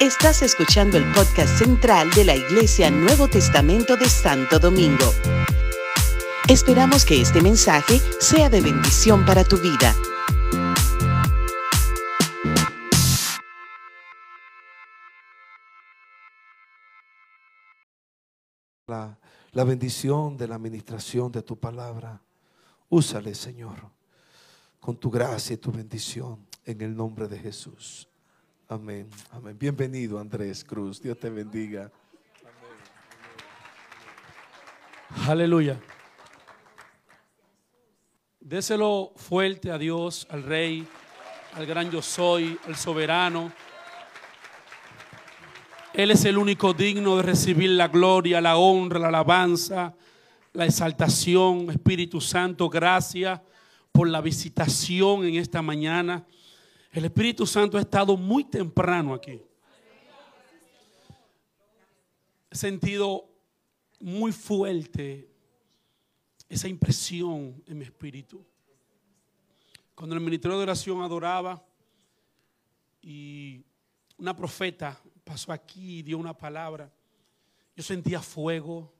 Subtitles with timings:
[0.00, 5.12] Estás escuchando el podcast central de la Iglesia Nuevo Testamento de Santo Domingo.
[6.48, 9.94] Esperamos que este mensaje sea de bendición para tu vida.
[18.88, 19.18] La,
[19.52, 22.20] la bendición de la administración de tu palabra.
[22.90, 23.90] Úsale, Señor,
[24.80, 28.08] con tu gracia y tu bendición en el nombre de Jesús.
[28.66, 29.10] Amén.
[29.30, 29.58] Amén.
[29.58, 31.00] Bienvenido, Andrés Cruz.
[31.02, 31.92] Dios te bendiga.
[35.28, 35.78] Aleluya.
[38.40, 40.86] Déselo fuerte a Dios, al Rey,
[41.52, 43.52] al gran yo soy, al soberano.
[45.92, 49.94] Él es el único digno de recibir la gloria, la honra, la alabanza,
[50.54, 51.70] la exaltación.
[51.70, 53.42] Espíritu Santo, gracias
[53.92, 56.24] por la visitación en esta mañana.
[56.94, 59.42] El Espíritu Santo ha estado muy temprano aquí.
[62.48, 63.28] He sentido
[63.98, 65.28] muy fuerte
[66.48, 68.46] esa impresión en mi espíritu.
[69.96, 71.66] Cuando el ministerio de oración adoraba
[73.02, 73.64] y
[74.16, 76.92] una profeta pasó aquí y dio una palabra,
[77.74, 78.94] yo sentía fuego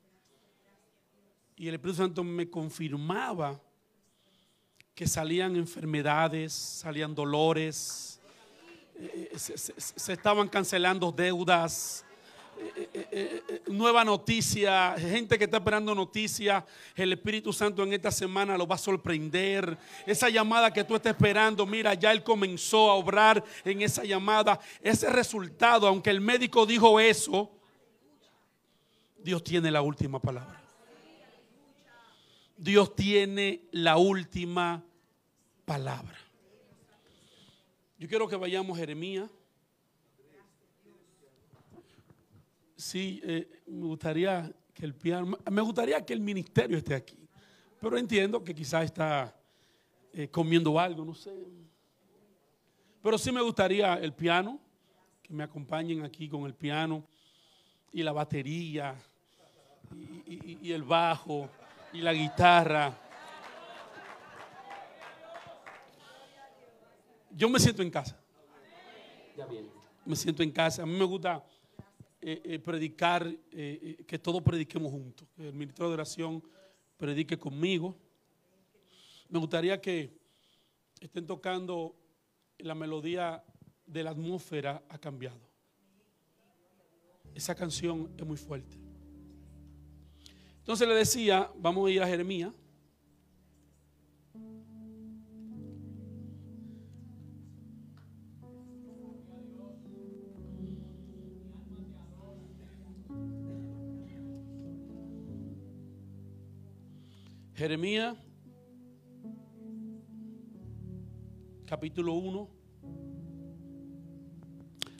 [1.55, 3.57] y el Espíritu Santo me confirmaba
[4.95, 8.17] que salían enfermedades, salían dolores,
[8.97, 12.05] eh, se, estaban cancelando deudas,
[12.57, 16.63] eh, eh, nueva noticia, gente que está esperando noticias,
[16.95, 19.77] el Espíritu Santo en esta semana lo va a sorprender.
[20.05, 24.61] Esa llamada que tú estás esperando, mira, ya Él comenzó a obrar en esa llamada.
[24.81, 27.51] Ese resultado, aunque el médico dijo eso,
[29.17, 30.64] Dios tiene la última palabra.
[32.57, 34.83] Dios tiene la última
[35.65, 36.17] palabra.
[37.97, 39.29] Yo quiero que vayamos a Jeremías.
[42.75, 47.17] Sí, eh, me gustaría que el piano, me gustaría que el ministerio esté aquí,
[47.79, 49.33] pero entiendo que quizás está
[50.11, 51.33] eh, comiendo algo, no sé.
[53.01, 54.59] Pero sí me gustaría el piano,
[55.21, 57.03] que me acompañen aquí con el piano
[57.91, 58.95] y la batería
[60.27, 61.49] y, el bajo
[61.95, 62.93] y la guitarra.
[67.31, 68.19] Yo me siento en casa.
[70.05, 70.83] Me siento en casa.
[70.83, 71.43] A mí me gusta
[72.21, 75.27] eh, eh, predicar, eh, que todos prediquemos juntos.
[75.35, 76.43] Que el ministro de oración
[76.97, 77.95] predique conmigo.
[79.29, 80.17] Me gustaría que
[80.99, 81.95] estén tocando
[82.57, 83.43] la melodía
[83.85, 85.39] de la atmósfera ha cambiado.
[87.33, 88.84] Esa canción es muy fuerte.
[90.65, 92.51] Entonces le decía, vamos a ir a Jeremías.
[107.53, 108.17] Jeremías,
[111.67, 112.49] capítulo 1.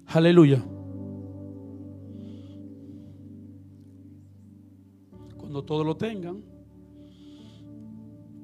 [0.06, 0.75] Aleluya.
[5.66, 6.44] Todos lo tengan,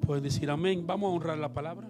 [0.00, 0.86] pueden decir amén.
[0.86, 1.88] Vamos a honrar la palabra.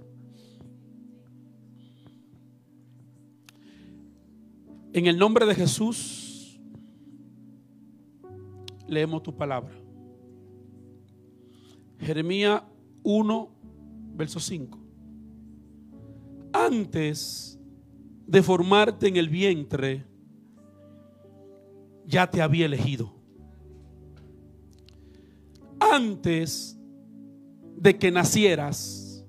[4.93, 6.61] En el nombre de Jesús,
[8.87, 9.73] leemos tu palabra.
[11.99, 12.63] Jeremías
[13.03, 13.49] 1,
[14.15, 14.79] verso 5.
[16.53, 17.59] Antes
[18.27, 20.05] de formarte en el vientre,
[22.07, 23.22] ya te había elegido.
[25.93, 26.75] Antes
[27.77, 29.27] de que nacieras,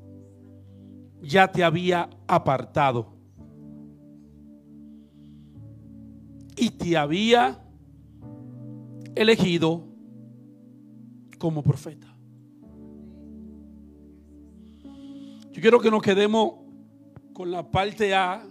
[1.22, 3.18] ya te había apartado.
[6.56, 7.62] Y te había
[9.14, 9.84] elegido
[11.38, 12.08] como profeta.
[15.52, 16.54] Yo quiero que nos quedemos
[17.34, 18.42] con la parte A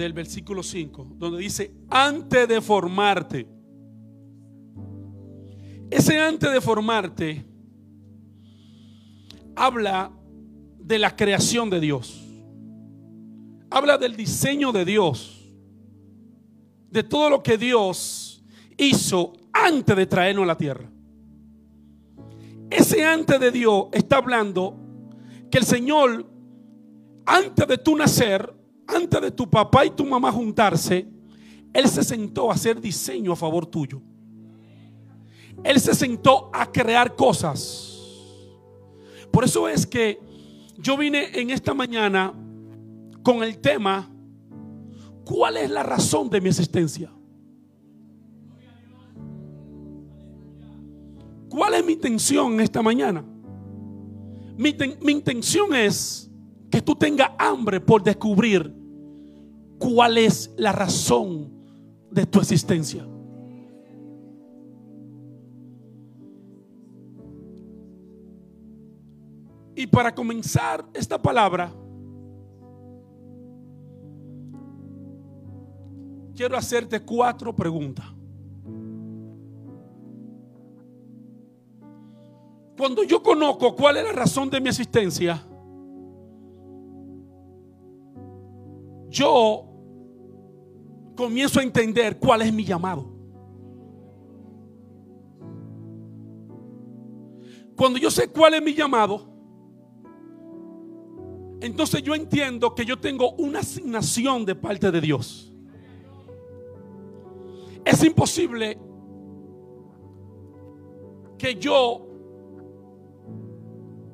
[0.00, 3.46] del versículo 5, donde dice, antes de formarte.
[5.90, 7.44] Ese antes de formarte
[9.56, 10.12] habla
[10.78, 12.26] de la creación de Dios.
[13.70, 15.52] Habla del diseño de Dios.
[16.90, 18.42] De todo lo que Dios
[18.76, 20.90] hizo antes de traernos a la tierra.
[22.70, 24.76] Ese antes de Dios está hablando
[25.50, 26.24] que el Señor,
[27.26, 28.59] antes de tu nacer,
[28.94, 31.06] antes de tu papá y tu mamá juntarse,
[31.72, 34.00] Él se sentó a hacer diseño a favor tuyo.
[35.62, 37.98] Él se sentó a crear cosas.
[39.30, 40.18] Por eso es que
[40.78, 42.32] yo vine en esta mañana
[43.22, 44.10] con el tema,
[45.24, 47.12] ¿cuál es la razón de mi existencia?
[51.48, 53.24] ¿Cuál es mi intención esta mañana?
[54.56, 56.30] Mi, mi intención es
[56.70, 58.79] que tú tengas hambre por descubrir
[59.80, 61.50] cuál es la razón
[62.10, 63.04] de tu existencia.
[69.74, 71.72] Y para comenzar esta palabra,
[76.36, 78.04] quiero hacerte cuatro preguntas.
[82.76, 85.42] Cuando yo conozco cuál es la razón de mi existencia,
[89.08, 89.69] yo
[91.20, 93.06] comienzo a entender cuál es mi llamado.
[97.76, 99.30] Cuando yo sé cuál es mi llamado,
[101.60, 105.52] entonces yo entiendo que yo tengo una asignación de parte de Dios.
[107.84, 108.78] Es imposible
[111.36, 112.06] que yo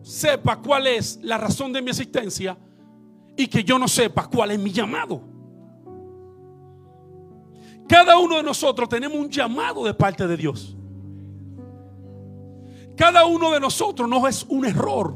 [0.03, 2.58] sepa cuál es la razón de mi existencia
[3.37, 5.35] y que yo no sepa cuál es mi llamado.
[7.88, 10.76] Cada uno de nosotros tenemos un llamado de parte de Dios.
[12.96, 15.14] Cada uno de nosotros no es un error.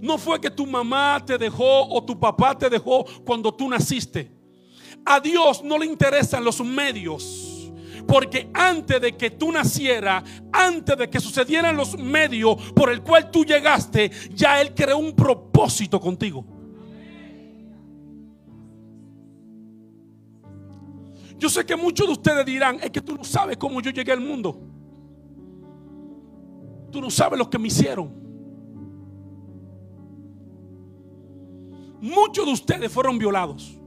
[0.00, 4.30] No fue que tu mamá te dejó o tu papá te dejó cuando tú naciste.
[5.04, 7.72] A Dios no le interesan los medios.
[8.06, 13.30] Porque antes de que tú nacieras, antes de que sucedieran los medios por el cual
[13.30, 16.44] tú llegaste, ya Él creó un propósito contigo.
[21.44, 24.10] Yo sé que muchos de ustedes dirán, es que tú no sabes cómo yo llegué
[24.10, 24.58] al mundo.
[26.90, 28.10] Tú no sabes lo que me hicieron.
[32.00, 33.78] Muchos de ustedes fueron violados.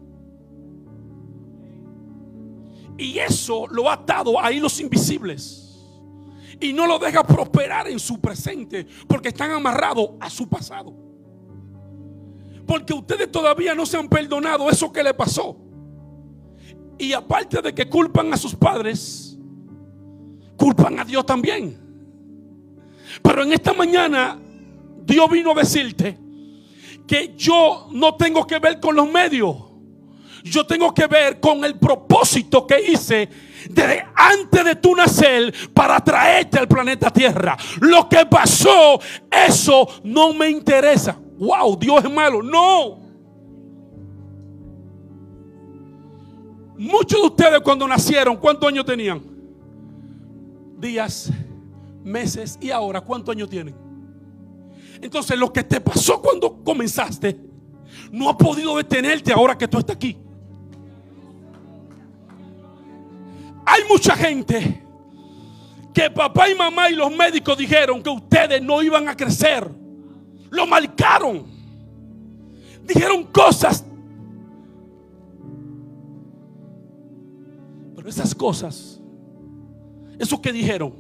[2.96, 5.84] Y eso lo ha atado a los invisibles.
[6.60, 8.86] Y no lo deja prosperar en su presente.
[9.08, 10.94] Porque están amarrados a su pasado.
[12.68, 15.67] Porque ustedes todavía no se han perdonado eso que le pasó.
[17.00, 19.38] Y aparte de que culpan a sus padres,
[20.56, 21.78] culpan a Dios también.
[23.22, 24.40] Pero en esta mañana
[25.04, 26.18] Dios vino a decirte
[27.08, 29.56] que yo no tengo que ver con los medios.
[30.44, 33.30] Yo tengo que ver con el propósito que hice
[33.70, 37.58] desde antes de tu nacer para traerte al planeta Tierra.
[37.82, 39.00] Lo que pasó,
[39.30, 41.18] eso no me interesa.
[41.38, 42.42] Wow, Dios es malo.
[42.42, 43.07] No.
[46.78, 49.22] Muchos de ustedes cuando nacieron, ¿cuántos años tenían?
[50.78, 51.32] Días,
[52.04, 53.76] meses y ahora, ¿cuántos años tienen?
[55.02, 57.40] Entonces lo que te pasó cuando comenzaste
[58.12, 60.18] no ha podido detenerte ahora que tú estás aquí.
[63.66, 64.84] Hay mucha gente
[65.94, 69.68] que papá y mamá y los médicos dijeron que ustedes no iban a crecer.
[70.50, 71.46] Lo marcaron.
[72.84, 73.84] Dijeron cosas.
[78.08, 79.02] Esas cosas,
[80.18, 80.94] eso que dijeron,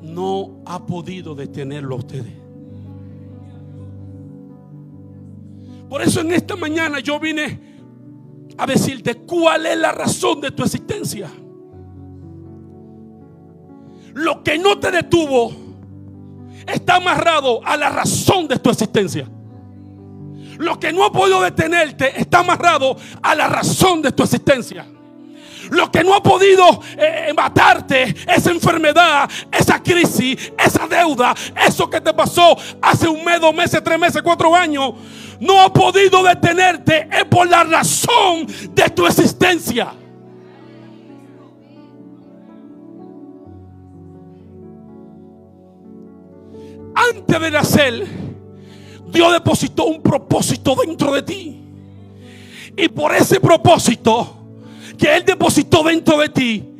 [0.00, 2.32] no ha podido detenerlo a ustedes.
[5.88, 7.60] Por eso en esta mañana yo vine
[8.56, 11.28] a decirte cuál es la razón de tu existencia.
[14.14, 15.52] Lo que no te detuvo
[16.66, 19.28] está amarrado a la razón de tu existencia.
[20.60, 24.86] Lo que no ha podido detenerte está amarrado a la razón de tu existencia.
[25.70, 31.34] Lo que no ha podido eh, matarte, esa enfermedad, esa crisis, esa deuda,
[31.66, 34.92] eso que te pasó hace un mes, dos meses, tres meses, cuatro años,
[35.40, 39.94] no ha podido detenerte, es por la razón de tu existencia.
[46.94, 48.29] Antes de nacer,
[49.10, 51.60] Dios depositó un propósito dentro de ti.
[52.76, 54.36] Y por ese propósito,
[54.96, 56.70] que Él depositó dentro de ti,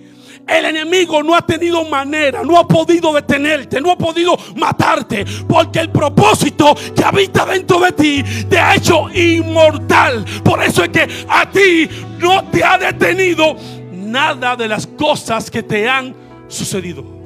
[0.46, 5.78] el enemigo no ha tenido manera, no ha podido detenerte, no ha podido matarte, porque
[5.78, 10.24] el propósito que habita dentro de ti te ha hecho inmortal.
[10.44, 13.56] Por eso es que a ti no te ha detenido
[13.92, 16.14] nada de las cosas que te han
[16.48, 17.19] sucedido.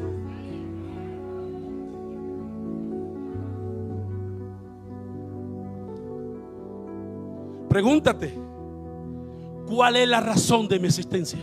[7.75, 8.33] Pregúntate,
[9.66, 11.40] ¿Cuál es la razón de mi existencia?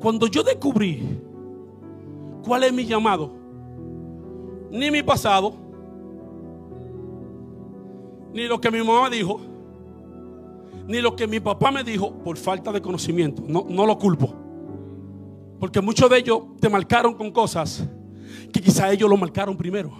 [0.00, 1.20] Cuando yo descubrí
[2.44, 3.30] cuál es mi llamado,
[4.72, 5.54] ni mi pasado,
[8.34, 9.38] ni lo que mi mamá dijo,
[10.88, 13.44] ni lo que mi papá me dijo por falta de conocimiento.
[13.46, 14.45] No, no lo culpo.
[15.58, 17.84] Porque muchos de ellos te marcaron con cosas
[18.52, 19.92] que quizá ellos lo marcaron primero.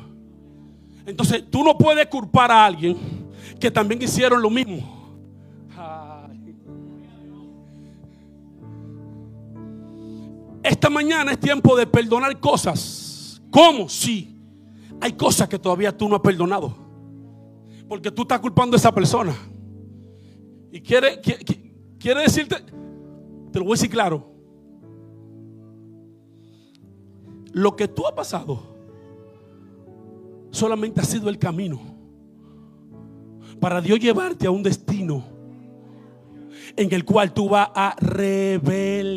[1.07, 2.97] Entonces tú no puedes culpar a alguien
[3.61, 4.97] que también hicieron lo mismo.
[10.63, 13.41] Esta mañana es tiempo de perdonar cosas.
[13.51, 13.89] ¿Cómo?
[13.89, 14.37] Sí.
[15.01, 16.75] Hay cosas que todavía tú no has perdonado.
[17.89, 19.33] Porque tú estás culpando a esa persona.
[20.73, 21.21] Y quiere,
[21.99, 22.57] quiere, decirte,
[23.53, 24.36] te lo voy a decir claro.
[27.57, 28.63] Lo que tú has pasado
[30.51, 31.81] solamente ha sido el camino
[33.59, 35.25] para Dios llevarte a un destino
[36.77, 39.15] en el cual tú vas a rebeldecer.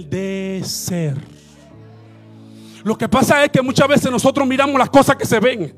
[2.86, 5.77] Lo que pasa es que muchas veces nosotros miramos las cosas que se ven.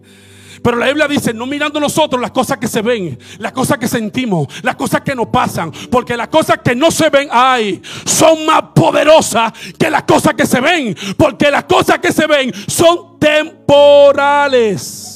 [0.63, 3.88] Pero la Biblia dice, no mirando nosotros las cosas que se ven, las cosas que
[3.88, 5.72] sentimos, las cosas que nos pasan.
[5.89, 10.46] Porque las cosas que no se ven, ay, son más poderosas que las cosas que
[10.46, 10.96] se ven.
[11.18, 15.08] Porque las cosas que se ven son temporales.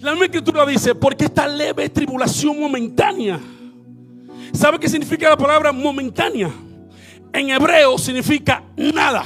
[0.00, 3.38] La misma escritura dice, porque esta leve tribulación momentánea.
[4.52, 6.50] ¿Sabe qué significa la palabra momentánea?
[7.32, 9.24] en hebreo significa nada.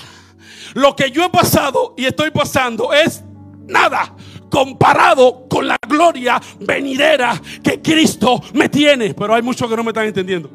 [0.77, 3.25] Lo que yo he pasado y estoy pasando es
[3.67, 4.15] nada
[4.51, 9.15] comparado con la gloria venidera que Cristo me tiene.
[9.15, 10.51] Pero hay muchos que no me están entendiendo.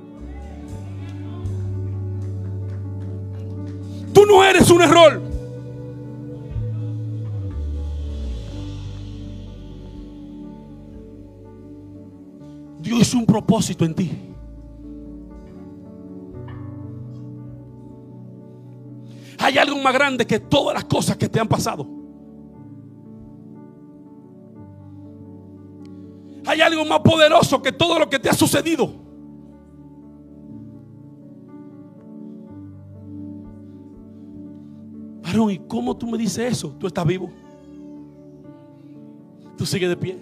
[4.13, 5.19] Tú no eres un error.
[12.77, 14.30] Dios hizo un propósito en ti.
[19.41, 21.87] Hay algo más grande que todas las cosas que te han pasado.
[26.45, 28.93] Hay algo más poderoso que todo lo que te ha sucedido.
[35.23, 36.75] Varón, ¿y cómo tú me dices eso?
[36.77, 37.31] Tú estás vivo.
[39.57, 40.19] Tú sigues de pie.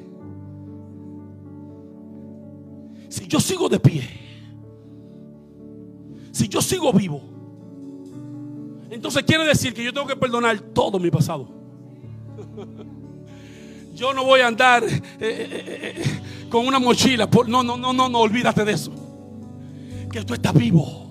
[3.10, 4.04] Si yo sigo de pie,
[6.32, 7.29] si yo sigo vivo,
[8.90, 11.48] entonces quiere decir que yo tengo que perdonar todo mi pasado.
[13.94, 17.28] Yo no voy a andar eh, eh, eh, con una mochila.
[17.48, 18.94] no, no, no, no, no, olvídate de eso.
[20.10, 21.10] Que tú estás vivo.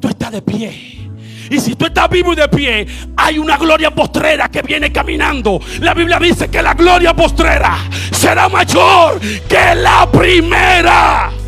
[0.00, 1.10] Tú estás de pie.
[1.50, 2.86] Y si tú estás vivo y de pie,
[3.16, 5.60] hay una gloria postrera que viene caminando.
[5.80, 7.76] La Biblia dice que la gloria postrera
[8.10, 11.45] será mayor que la primera.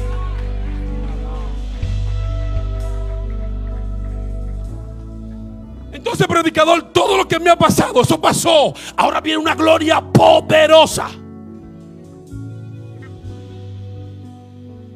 [6.93, 8.73] Todo lo que me ha pasado, eso pasó.
[8.97, 11.09] Ahora viene una gloria poderosa.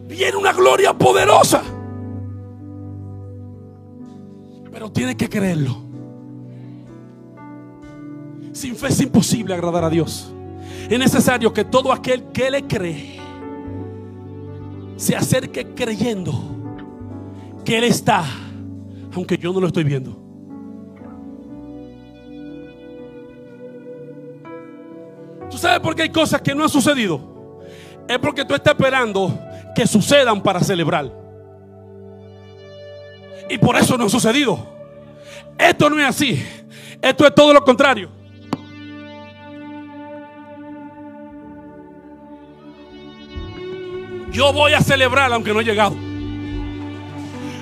[0.09, 1.63] Viene una gloria poderosa.
[4.71, 5.83] Pero tiene que creerlo.
[8.53, 10.33] Sin fe es imposible agradar a Dios.
[10.89, 13.19] Es necesario que todo aquel que le cree
[14.97, 16.33] se acerque creyendo
[17.65, 18.25] que Él está,
[19.15, 20.22] aunque yo no lo estoy viendo.
[25.63, 27.61] Sabes por qué hay cosas que no han sucedido?
[28.09, 29.39] Es porque tú estás esperando
[29.75, 31.11] que sucedan para celebrar.
[33.49, 34.59] Y por eso no ha sucedido.
[35.57, 36.45] Esto no es así.
[37.01, 38.11] Esto es todo lo contrario.
[44.33, 45.95] Yo voy a celebrar aunque no he llegado.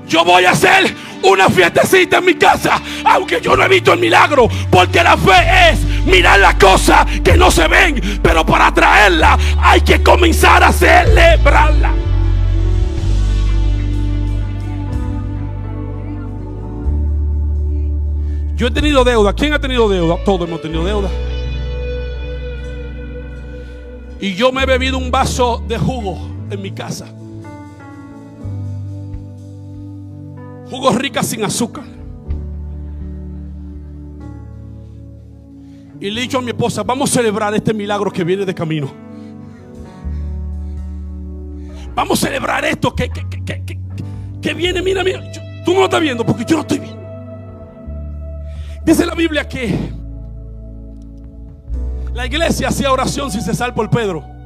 [0.07, 4.01] Yo voy a hacer una fiestecita en mi casa aunque yo no he visto el
[4.01, 4.49] milagro.
[4.71, 9.81] Porque la fe es mirar las cosas que no se ven, pero para traerla hay
[9.83, 11.93] que comenzar a celebrarla.
[18.57, 19.33] Yo he tenido deuda.
[19.33, 20.17] ¿Quién ha tenido deuda?
[20.25, 21.09] Todos hemos tenido deuda.
[24.21, 27.07] Y yo me he bebido un vaso de jugo en mi casa.
[30.71, 31.85] Jugo rica sin azúcar.
[36.01, 38.55] Y le he dicho a mi esposa, vamos a celebrar este milagro que viene de
[38.55, 38.91] camino.
[41.95, 43.11] Vamos a celebrar esto que,
[44.41, 45.21] que, viene, mira, mira.
[45.65, 47.01] tú no lo estás viendo porque yo no estoy viendo.
[48.85, 49.77] Dice la Biblia que
[52.15, 54.40] la iglesia hacía oración sin cesar por Pedro.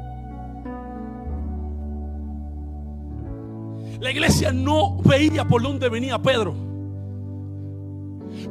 [4.05, 6.55] La iglesia no veía por dónde venía Pedro.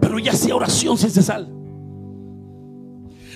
[0.02, 1.46] Pero ella hacía oración sin cesar.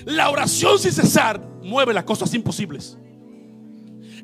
[0.04, 2.98] La oración sin cesar mueve las cosas imposibles.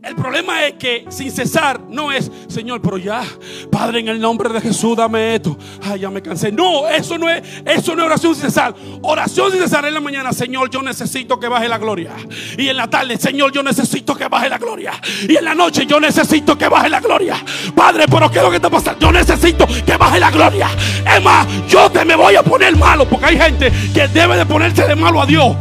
[0.05, 3.25] El problema es que sin cesar no es, Señor, pero ya,
[3.71, 5.57] Padre, en el nombre de Jesús, dame esto.
[5.83, 6.53] Ay, ya me cansé.
[6.53, 8.75] No, eso no es, eso no es oración sin cesar.
[9.01, 12.13] Oración sin cesar en la mañana, Señor, yo necesito que baje la gloria.
[12.59, 14.93] Y en la tarde, Señor, yo necesito que baje la gloria.
[15.27, 17.43] Y en la noche, yo necesito que baje la gloria.
[17.75, 19.01] Padre, pero ¿qué es lo que está pasando?
[19.01, 20.69] Yo necesito que baje la gloria.
[21.17, 24.45] Es más, yo te me voy a poner malo, porque hay gente que debe de
[24.45, 25.57] ponerse de malo a Dios.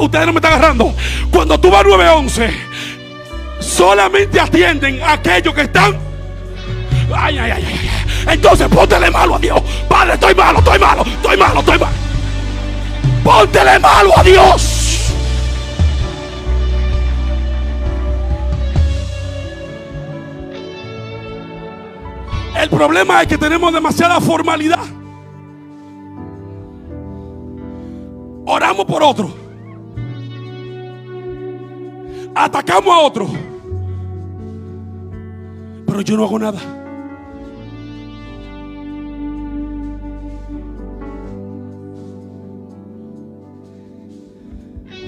[0.00, 0.94] Ustedes no me están agarrando.
[1.32, 2.97] Cuando tú vas 911
[3.60, 5.96] solamente atienden a aquellos que están.
[7.14, 7.90] Ay, ay, ay, ay.
[8.34, 9.60] Entonces póntele malo a Dios.
[9.88, 11.92] Padre, estoy malo, estoy malo, estoy malo, estoy malo.
[13.24, 14.74] Póntele malo a Dios.
[22.56, 24.84] El problema es que tenemos demasiada formalidad.
[28.46, 29.32] Oramos por otro.
[32.34, 33.47] Atacamos a otro
[36.02, 36.60] yo no hago nada.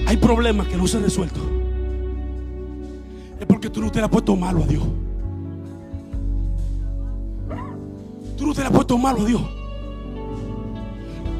[0.07, 1.39] Hay problemas que no se han resuelto.
[3.39, 4.83] Es porque tú no te le has puesto malo a Dios.
[8.37, 9.41] Tú no te le has puesto malo a Dios.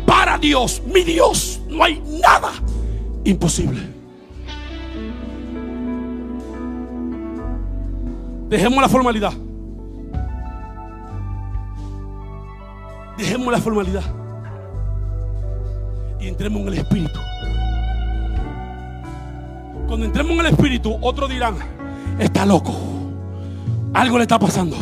[0.06, 2.52] Para Dios, mi Dios, no hay nada
[3.24, 3.91] imposible.
[8.52, 9.32] Dejemos la formalidad.
[13.18, 14.04] Dejemos la formalidad.
[16.20, 17.18] Y entremos en el Espíritu.
[19.88, 21.56] Cuando entremos en el Espíritu, otros dirán,
[22.20, 22.76] está loco.
[23.94, 24.76] Algo le está pasando.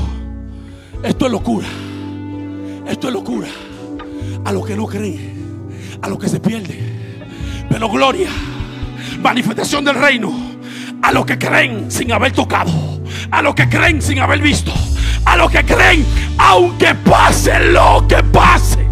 [1.03, 1.67] Esto es locura.
[2.87, 3.49] Esto es locura.
[4.45, 5.69] A los que no creen.
[6.01, 7.67] A los que se pierden.
[7.69, 8.31] Pero gloria.
[9.21, 10.33] Manifestación del reino.
[11.03, 12.98] A los que creen sin haber tocado
[13.31, 14.71] a los que creen sin haber visto,
[15.25, 16.05] a los que creen
[16.37, 18.87] aunque pase lo que pase.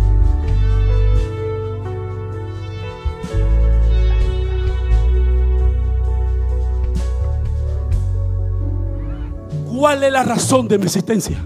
[9.65, 11.37] ¿Cuál es la razón de mi existencia?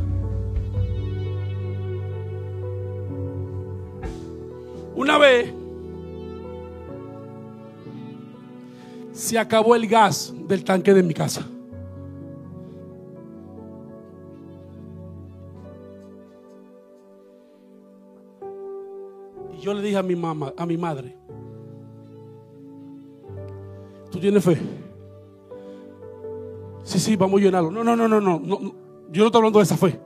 [4.95, 5.53] Una vez
[9.11, 11.45] se acabó el gas del tanque de mi casa.
[19.95, 21.15] A mi mamá, a mi madre,
[24.11, 24.57] ¿tú tienes fe?
[26.83, 27.71] Sí, sí, vamos a llenarlo.
[27.71, 28.39] No, no, no, no, no.
[29.11, 29.99] Yo no estoy hablando de esa fe.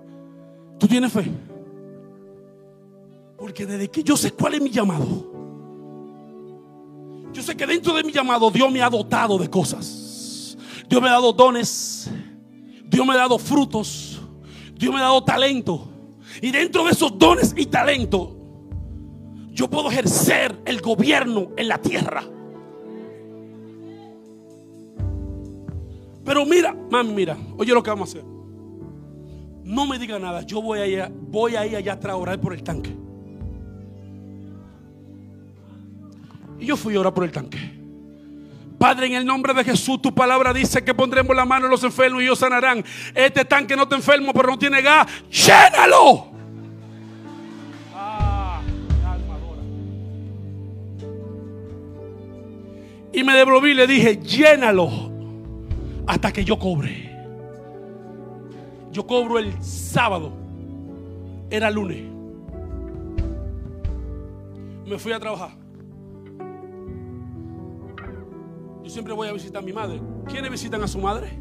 [0.77, 1.31] ¿Tú tienes fe?
[3.37, 5.05] Porque desde que yo sé cuál es mi llamado,
[7.31, 10.57] yo sé que dentro de mi llamado Dios me ha dotado de cosas.
[10.89, 12.09] Dios me ha dado dones.
[12.85, 14.21] Dios me ha dado frutos.
[14.75, 15.87] Dios me ha dado talento.
[16.41, 18.29] Y dentro de esos dones y talentos,
[19.55, 22.23] yo puedo ejercer el gobierno en la tierra.
[26.25, 28.29] Pero mira, mami, mira, oye lo que vamos a hacer.
[29.63, 32.39] No me diga nada, yo voy a ir, voy a ir allá atrás a orar
[32.41, 32.93] por el tanque.
[36.59, 37.57] Y yo fui a orar por el tanque.
[38.77, 41.83] Padre, en el nombre de Jesús, tu palabra dice que pondremos la mano en los
[41.85, 42.83] enfermos y ellos sanarán.
[43.13, 45.07] Este tanque no está enfermo, pero no tiene gas.
[45.31, 46.34] Llénalo.
[53.15, 54.89] Y me devolví y le dije, llénalo
[56.05, 57.09] hasta que yo cobre.
[58.91, 60.33] Yo cobro el sábado.
[61.49, 62.03] Era lunes.
[64.85, 65.51] Me fui a trabajar.
[68.83, 70.01] Yo siempre voy a visitar a mi madre.
[70.27, 71.39] ¿Quiénes visitan a su madre?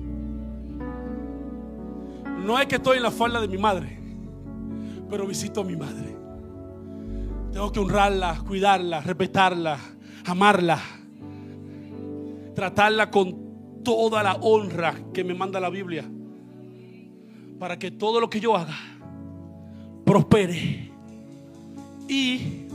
[2.39, 3.99] No es que estoy en la falda de mi madre,
[5.11, 6.17] pero visito a mi madre.
[7.53, 9.79] Tengo que honrarla, cuidarla, respetarla,
[10.25, 10.81] amarla
[12.55, 16.05] tratarla con toda la honra que me manda la Biblia.
[17.59, 18.77] Para que todo lo que yo haga
[20.05, 20.91] prospere
[22.09, 22.67] y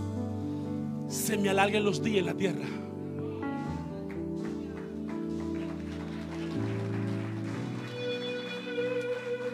[1.07, 2.65] se me alarguen los días en la tierra.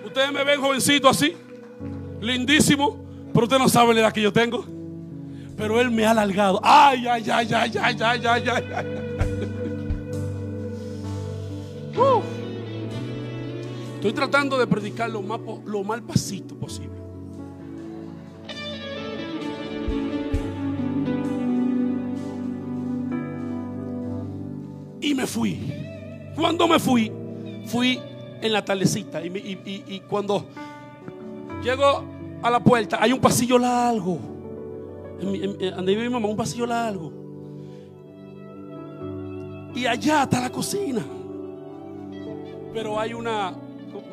[0.05, 1.33] Ustedes me ven jovencito así,
[2.21, 4.65] lindísimo, pero usted no sabe la edad que yo tengo.
[5.57, 6.59] Pero Él me ha alargado.
[6.63, 8.63] Ay, ay, ay, ay, ay, ay, ay, ay.
[8.73, 9.14] ay.
[14.05, 16.93] Estoy tratando de predicar lo más, lo más pasito posible.
[25.01, 25.59] Y me fui.
[26.35, 27.11] Cuando me fui,
[27.65, 27.99] fui
[28.43, 29.25] en la tardecita.
[29.25, 30.45] Y, cuando
[31.63, 32.03] llego
[32.43, 34.19] a la puerta, hay un pasillo largo.
[35.19, 37.11] Vive mi mamá, un pasillo largo.
[39.73, 41.03] Y allá está la cocina.
[42.71, 43.64] Pero hay una,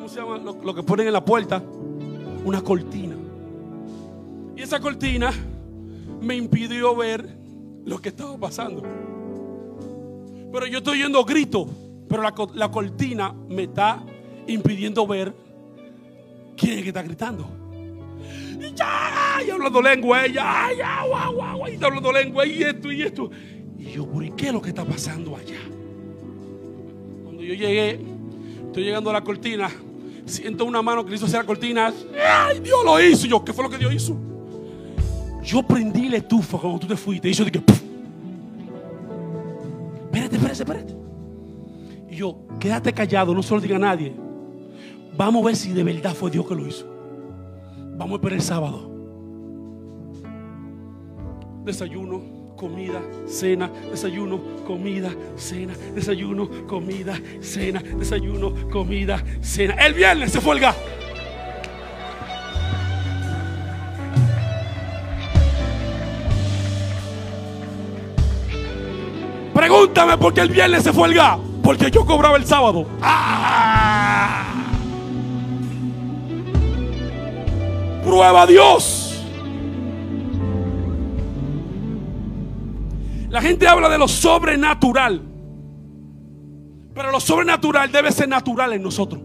[0.03, 0.37] ¿cómo se llama?
[0.37, 1.63] Lo, que ponen en la puerta,
[2.43, 3.15] una cortina.
[4.53, 5.31] Y esa cortina
[6.19, 7.25] me impidió ver
[7.85, 8.83] lo que estaba pasando.
[10.51, 11.69] Pero yo estoy oyendo gritos,
[12.09, 14.03] pero la, la cortina me está
[14.45, 15.33] impidiendo ver
[16.57, 17.47] quién es que está gritando.
[18.59, 22.91] Y ya, y hablando lengua, ella, ay, ya, guau, y está hablando lengua, y esto,
[22.91, 23.31] y esto.
[23.79, 25.61] Y yo, ¿por qué es lo que está pasando allá?
[27.23, 28.01] Cuando yo llegué,
[28.65, 29.71] estoy llegando a la cortina,
[30.25, 31.93] siento una mano que le hizo hacer la cortina.
[32.47, 33.27] ¡Ay, Dios lo hizo!
[33.27, 34.17] Yo, ¿qué fue lo que Dios hizo?
[35.43, 37.29] Yo prendí la estufa cuando tú te fuiste.
[37.29, 37.59] Y de que.
[37.59, 37.81] ¡puf!
[40.05, 40.95] Espérate, espérate, espérate.
[42.09, 44.13] Y yo, quédate callado, no se lo diga a nadie.
[45.17, 46.85] Vamos a ver si de verdad fue Dios que lo hizo.
[47.97, 48.89] Vamos a esperar el sábado.
[51.65, 52.21] Desayuno,
[52.55, 59.73] comida, cena, desayuno, comida, cena, desayuno, comida, cena, desayuno, comida, cena.
[59.75, 60.75] El viernes se gas.
[69.53, 71.39] Pregúntame por qué el viernes se fue el.
[71.63, 72.85] Porque yo cobraba el sábado.
[73.01, 74.43] ¡Ah!
[78.03, 79.12] Prueba a Dios.
[83.33, 85.19] La gente habla de lo sobrenatural.
[86.93, 89.19] Pero lo sobrenatural debe ser natural en nosotros.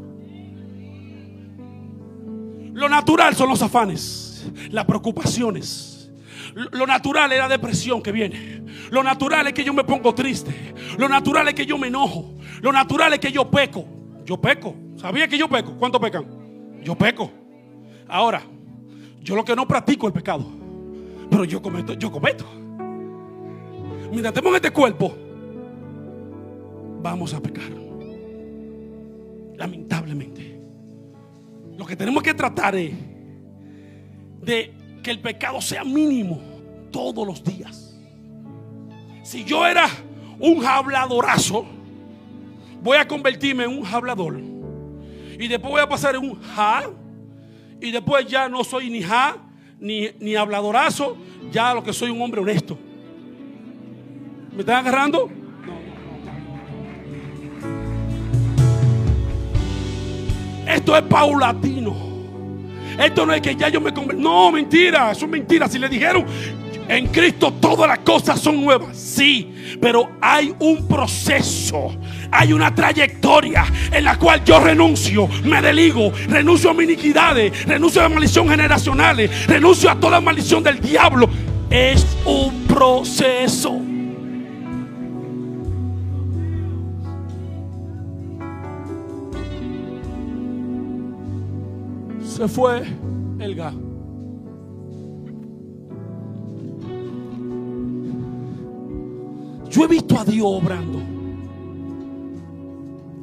[2.72, 6.10] Lo natural son los afanes, las preocupaciones.
[6.54, 8.62] Lo- natural es la depresión que viene.
[8.90, 10.72] Lo natural es que yo me pongo triste.
[10.96, 12.34] Lo natural es que yo me enojo.
[12.62, 13.84] Lo natural es que yo peco.
[14.24, 14.74] Yo peco.
[14.96, 15.76] ¿Sabía que yo peco?
[15.76, 16.24] ¿Cuántos pecan?
[16.82, 17.30] Yo peco.
[18.08, 18.40] Ahora,
[19.20, 20.46] yo lo que no practico el pecado.
[21.30, 22.46] Pero yo cometo, yo cometo.
[24.10, 25.14] Mientras estemos en este cuerpo,
[27.02, 27.70] vamos a pecar.
[29.56, 30.58] Lamentablemente.
[31.76, 32.92] Lo que tenemos que tratar es
[34.42, 36.40] de que el pecado sea mínimo
[36.90, 37.96] todos los días.
[39.22, 39.86] Si yo era
[40.40, 41.66] un habladorazo,
[42.82, 44.40] voy a convertirme en un hablador.
[45.38, 46.84] Y después voy a pasar en un ja.
[47.80, 49.36] Y después ya no soy ni ja,
[49.78, 51.16] ni, ni habladorazo.
[51.52, 52.78] Ya lo que soy un hombre honesto.
[54.58, 55.30] ¿Me están agarrando?
[60.66, 61.94] Esto es paulatino.
[62.98, 64.20] Esto no es que ya yo me convertí.
[64.20, 65.68] No, mentira, eso es mentira.
[65.68, 66.26] Si le dijeron
[66.88, 71.96] en Cristo todas las cosas son nuevas, sí, pero hay un proceso,
[72.32, 78.02] hay una trayectoria en la cual yo renuncio, me deligo, renuncio a mis iniquidades, renuncio
[78.02, 81.30] a maldición generacionales, renuncio a toda maldición del diablo.
[81.70, 83.82] Es un proceso.
[92.38, 92.84] Se fue
[93.40, 93.74] el gas.
[99.68, 101.00] Yo he visto a Dios obrando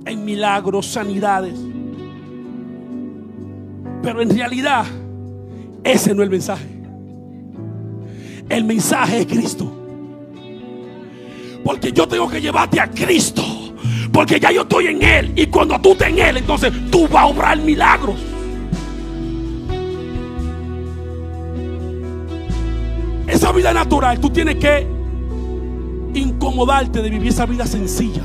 [0.06, 1.58] en milagros, sanidades.
[4.04, 4.84] Pero en realidad,
[5.86, 6.68] ese no es el mensaje.
[8.50, 9.72] El mensaje es Cristo.
[11.64, 13.44] Porque yo tengo que llevarte a Cristo.
[14.12, 15.32] Porque ya yo estoy en Él.
[15.38, 18.35] Y cuando tú estés en Él, entonces tú vas a obrar milagros.
[23.36, 24.88] Esa vida natural, tú tienes que
[26.14, 28.24] incomodarte de vivir esa vida sencilla.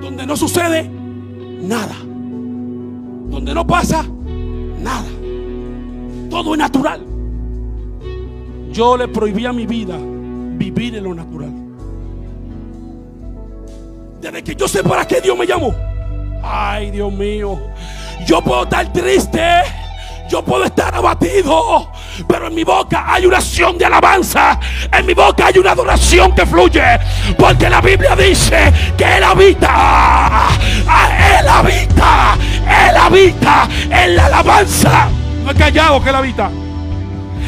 [0.00, 0.90] Donde no sucede
[1.62, 1.94] nada.
[3.30, 4.04] Donde no pasa
[4.82, 5.06] nada.
[6.28, 7.00] Todo es natural.
[8.72, 11.52] Yo le prohibí a mi vida vivir en lo natural.
[14.20, 15.72] Desde que yo sé para qué Dios me llamó.
[16.42, 17.56] Ay, Dios mío.
[18.26, 19.62] Yo puedo estar triste.
[20.34, 21.92] Yo puedo estar abatido.
[22.26, 24.58] Pero en mi boca hay una acción de alabanza.
[24.90, 26.82] En mi boca hay una adoración que fluye.
[27.38, 29.68] Porque la Biblia dice que Él habita.
[29.70, 32.36] ah, Él habita.
[32.66, 35.08] Él habita en la alabanza.
[35.44, 36.50] No he callado que Él habita.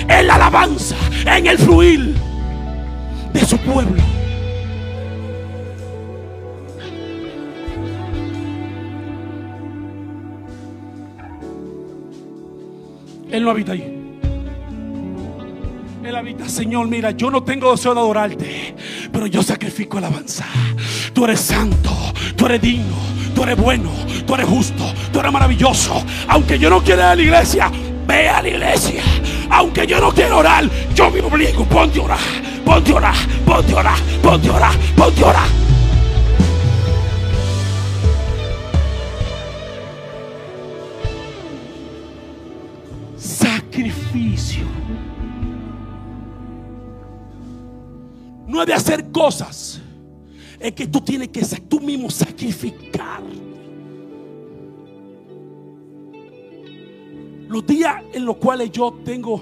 [0.06, 0.94] En la alabanza.
[1.24, 2.14] En el fluir
[3.32, 4.00] de su pueblo.
[13.36, 13.84] Él no habita ahí.
[16.02, 18.74] Él habita, Señor, mira, yo no tengo deseo de adorarte,
[19.12, 20.46] pero yo sacrifico alabanza.
[21.12, 21.90] Tú eres santo,
[22.34, 22.96] tú eres digno,
[23.34, 23.90] tú eres bueno,
[24.26, 26.02] tú eres justo, tú eres maravilloso.
[26.28, 27.70] Aunque yo no quiera ir a la iglesia,
[28.06, 29.02] ve a la iglesia.
[29.50, 32.18] Aunque yo no quiera orar, yo me obligo, ponte a orar,
[32.64, 35.65] ponte a orar, ponte a orar, ponte a orar, ponte a orar.
[48.46, 49.80] No es de hacer cosas.
[50.58, 53.22] Es que tú tienes que tú mismo sacrificar.
[57.48, 59.40] Los días en los cuales yo tengo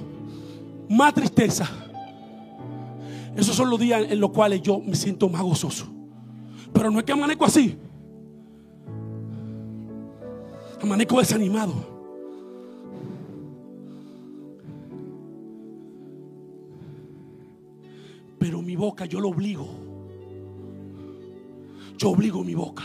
[0.88, 1.68] más tristeza,
[3.36, 5.86] esos son los días en los cuales yo me siento más gozoso.
[6.72, 7.76] Pero no es que amanezco así.
[10.82, 11.93] Amanezco desanimado.
[19.08, 19.68] Yo lo obligo.
[21.96, 22.84] Yo obligo mi boca.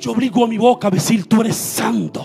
[0.00, 2.24] Yo obligo a mi boca a decir, tú eres santo.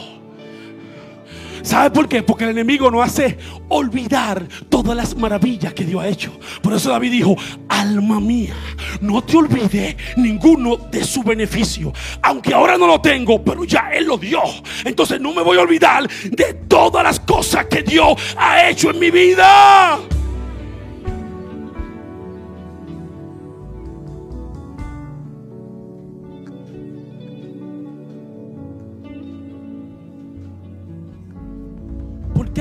[1.63, 2.23] ¿Sabe por qué?
[2.23, 3.37] Porque el enemigo nos hace
[3.69, 6.37] olvidar todas las maravillas que Dios ha hecho.
[6.61, 7.35] Por eso David dijo,
[7.69, 8.53] alma mía,
[8.99, 11.93] no te olvides ninguno de su beneficio.
[12.21, 14.41] Aunque ahora no lo tengo, pero ya Él lo dio.
[14.83, 18.99] Entonces no me voy a olvidar de todas las cosas que Dios ha hecho en
[18.99, 19.99] mi vida.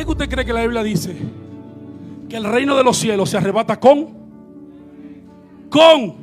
[0.04, 1.16] Qué usted cree que la Biblia dice
[2.28, 4.08] que el reino de los cielos se arrebata con?
[5.68, 6.22] Con.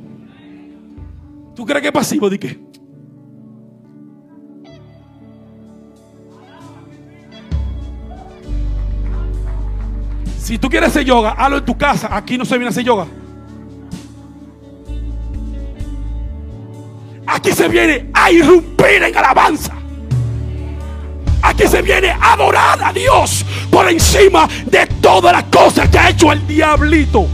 [1.54, 2.28] ¿Tú crees que es pasivo?
[2.30, 2.58] ¿De qué?
[10.38, 12.08] Si tú quieres hacer yoga, hazlo en tu casa.
[12.10, 13.06] Aquí no se viene a hacer yoga.
[17.26, 19.79] Aquí se viene a irrumpir en alabanza.
[21.60, 26.08] Aquí se viene a adorar a Dios por encima de todas las cosas que ha
[26.08, 27.26] hecho el diablito.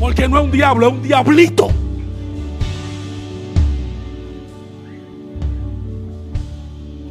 [0.00, 1.68] Porque no es un diablo, es un diablito.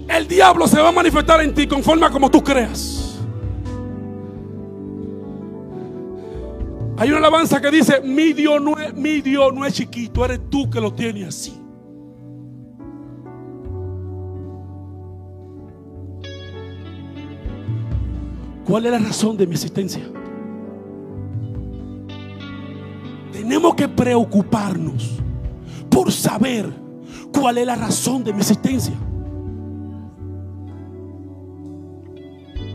[0.07, 3.19] El diablo se va a manifestar en ti conforme a como tú creas.
[6.97, 10.39] Hay una alabanza que dice, mi Dios no es, mi Dios no es chiquito, eres
[10.49, 11.64] tú que lo tienes así.
[18.65, 20.01] ¿Cuál es la razón de mi existencia?
[23.31, 25.19] Tenemos que preocuparnos
[25.89, 26.67] por saber
[27.31, 28.95] cuál es la razón de mi existencia.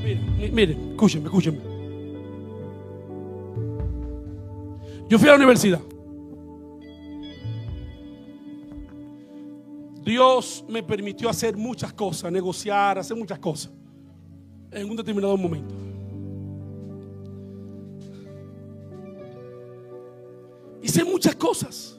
[0.05, 1.61] Miren, mi- miren, escúchenme, escúchenme.
[5.09, 5.81] Yo fui a la universidad.
[10.05, 13.73] Dios me permitió hacer muchas cosas, negociar, hacer muchas cosas
[14.73, 15.75] en un determinado momento.
[20.83, 21.99] Hice muchas cosas.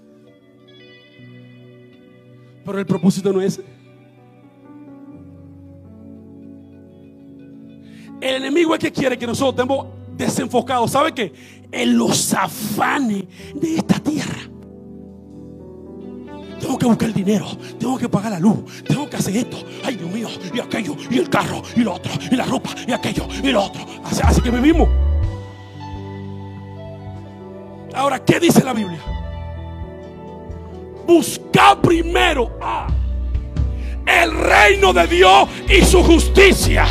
[2.66, 3.82] Pero el propósito no es ese.
[8.22, 10.92] El enemigo es que quiere que nosotros estemos desenfocados.
[10.92, 11.34] ¿Sabe qué?
[11.72, 14.51] En los afanes de esta tierra.
[16.62, 17.48] Tengo que buscar el dinero,
[17.80, 21.18] tengo que pagar la luz, tengo que hacer esto, ay Dios mío, y aquello, y
[21.18, 23.82] el carro, y lo otro, y la ropa, y aquello, y lo otro.
[24.24, 24.88] Así, que vivimos.
[27.96, 29.02] Ahora, ¿qué dice la Biblia?
[31.08, 32.58] Busca primero
[34.06, 36.86] el reino de Dios y su justicia,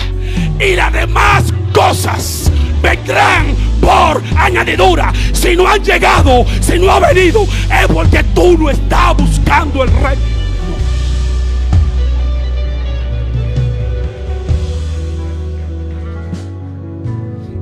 [0.59, 2.51] y las demás cosas
[2.83, 5.13] vendrán por añadidura.
[5.33, 9.91] Si no han llegado, si no ha venido, es porque tú no estás buscando el
[9.91, 10.23] reino.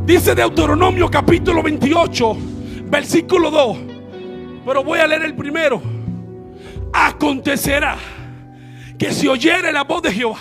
[0.04, 2.37] Dice Deuteronomio capítulo 28,
[2.85, 3.78] versículo 2.
[4.64, 5.83] Pero voy a leer el primero.
[6.92, 7.96] Acontecerá
[8.98, 10.38] que si oyere la voz de Jehová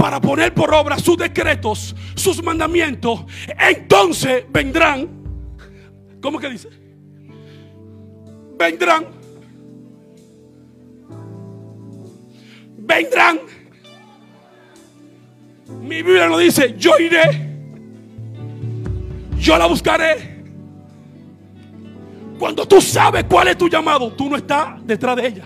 [0.00, 3.20] para poner por obra sus decretos, sus mandamientos,
[3.58, 5.06] entonces vendrán.
[6.22, 6.70] ¿Cómo que dice?
[8.58, 9.08] Vendrán.
[12.78, 13.40] Vendrán.
[15.82, 17.50] Mi Biblia lo dice, yo iré.
[19.36, 20.44] Yo la buscaré.
[22.38, 25.44] Cuando tú sabes cuál es tu llamado, tú no estás detrás de ella.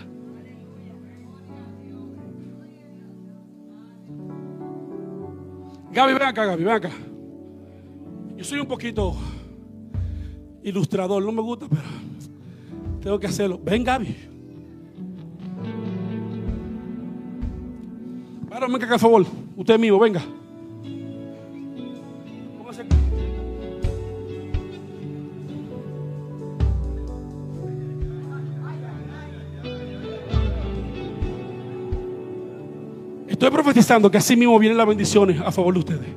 [5.94, 6.90] Gaby, ven acá, Gaby, ven.
[8.36, 9.14] Yo soy un poquito
[10.64, 11.82] ilustrador, no me gusta, pero
[13.00, 13.60] tengo que hacerlo.
[13.62, 14.16] Ven, Gaby.
[18.50, 19.26] Ahora venga acá, por favor.
[19.56, 20.20] Usted mismo, venga.
[33.54, 36.08] Profetizando que así mismo vienen las bendiciones a favor de ustedes.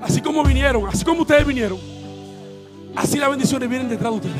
[0.00, 1.78] Así como vinieron, así como ustedes vinieron,
[2.94, 4.36] así las bendiciones vienen detrás de ustedes.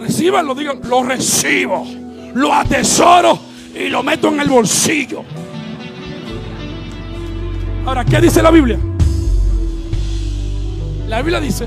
[0.00, 1.86] Reciban, lo digan, lo recibo,
[2.34, 3.38] lo atesoro
[3.74, 5.24] y lo meto en el bolsillo.
[7.86, 8.78] Ahora, ¿qué dice la Biblia?
[11.08, 11.66] La Biblia dice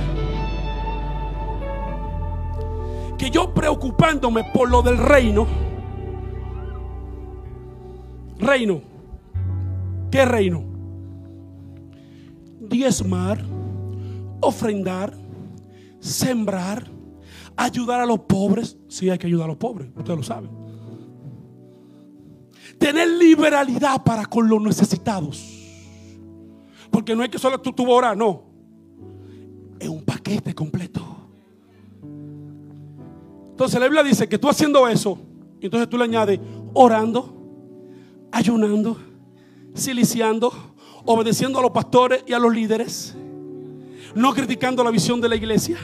[3.17, 5.47] que yo preocupándome por lo del reino,
[8.47, 8.81] reino,
[10.09, 10.63] ¿qué reino?
[12.59, 13.43] Diezmar,
[14.41, 15.13] ofrendar,
[15.99, 16.89] sembrar,
[17.55, 20.49] ayudar a los pobres, sí hay que ayudar a los pobres, ustedes lo saben.
[22.79, 25.53] Tener liberalidad para con los necesitados.
[26.91, 28.43] Porque no es que solo tú, tú orar, no.
[29.79, 31.01] Es un paquete completo.
[33.49, 35.17] Entonces la Biblia dice que tú haciendo eso,
[35.59, 36.39] entonces tú le añades
[36.73, 37.36] orando,
[38.31, 38.97] ayunando,
[39.73, 40.53] siliciando,
[41.05, 43.15] obedeciendo a los pastores y a los líderes,
[44.15, 45.77] no criticando la visión de la iglesia,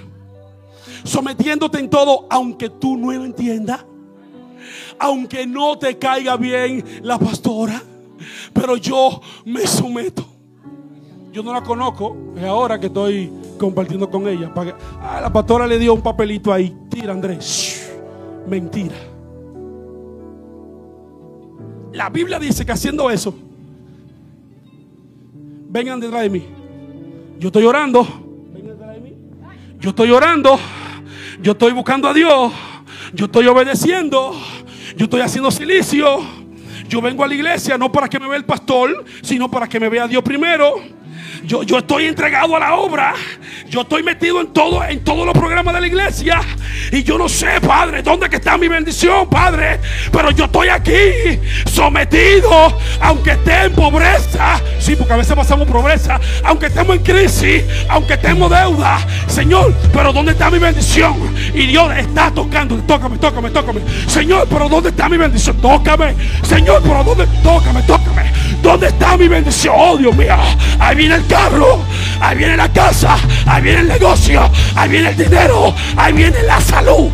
[1.03, 3.85] sometiéndote en todo, aunque tú no lo entiendas,
[4.99, 7.81] aunque no te caiga bien la pastora,
[8.53, 10.25] pero yo me someto.
[11.31, 14.51] Yo no la conozco, es ahora que estoy compartiendo con ella.
[15.01, 16.75] Ah, la pastora le dio un papelito ahí.
[16.89, 17.91] Tira, Andrés.
[18.47, 19.12] Mentira.
[22.03, 23.33] La Biblia dice que haciendo eso,
[25.69, 26.45] vengan detrás de mí.
[27.39, 28.05] Yo estoy orando.
[29.79, 30.59] Yo estoy orando.
[31.41, 32.51] Yo estoy buscando a Dios.
[33.13, 34.35] Yo estoy obedeciendo.
[34.97, 36.19] Yo estoy haciendo silicio.
[36.89, 39.79] Yo vengo a la iglesia no para que me vea el pastor, sino para que
[39.79, 40.81] me vea Dios primero.
[41.45, 43.13] Yo, yo estoy entregado a la obra.
[43.69, 46.41] Yo estoy metido en todo, en todos los programas de la iglesia.
[46.91, 49.79] Y yo no sé, Padre, dónde está mi bendición, Padre.
[50.11, 54.61] Pero yo estoy aquí, sometido, aunque esté en pobreza.
[54.79, 56.19] Sí, porque a veces pasamos pobreza.
[56.43, 58.99] Aunque estemos en crisis, aunque estemos deuda.
[59.27, 61.15] Señor, pero ¿dónde está mi bendición?
[61.53, 62.75] Y Dios está tocando.
[62.77, 63.81] Tócame, tócame, tócame.
[64.07, 65.57] Señor, pero ¿dónde está mi bendición?
[65.57, 66.15] Tócame.
[66.43, 67.27] Señor, pero ¿dónde?
[67.41, 68.31] Tócame, tócame.
[68.61, 69.75] ¿Dónde está mi bendición?
[69.77, 70.35] Oh, Dios mío.
[70.79, 71.79] Ahí viene el carro.
[72.19, 73.17] Ahí viene la casa.
[73.45, 74.49] Ahí viene el negocio.
[74.75, 75.73] Ahí viene el dinero.
[75.95, 77.09] Ahí viene la salud.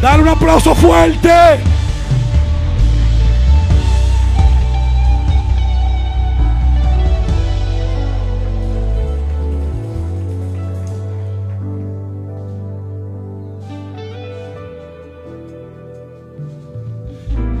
[0.00, 1.30] Dale un aplauso fuerte.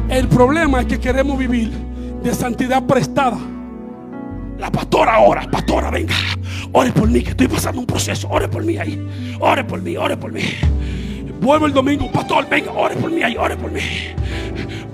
[0.08, 1.70] El problema es que queremos vivir
[2.22, 3.38] de santidad prestada.
[4.60, 6.14] La pastora ora, pastora, venga,
[6.72, 9.00] ore por mí, que estoy pasando un proceso, ore por mí ahí,
[9.40, 10.42] ore por mí, ore por mí.
[11.40, 13.80] Vuelvo el domingo, pastor, venga, ore por mí ahí, ore por mí.